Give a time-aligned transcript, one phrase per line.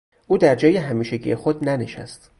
[0.27, 2.29] او در جای همیشگی خود ننشست.